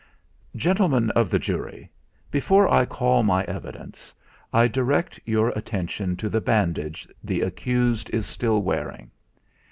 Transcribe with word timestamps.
"Gentlemen 0.55 1.11
of 1.11 1.29
the 1.29 1.37
jury, 1.37 1.91
before 2.31 2.67
I 2.73 2.85
call 2.87 3.21
my 3.21 3.43
evidence, 3.43 4.15
I 4.51 4.67
direct 4.67 5.19
your 5.25 5.49
attention 5.49 6.15
to 6.17 6.27
the 6.27 6.41
bandage 6.41 7.07
the 7.23 7.41
accused 7.41 8.09
is 8.09 8.25
still 8.25 8.63
wearing. 8.63 9.11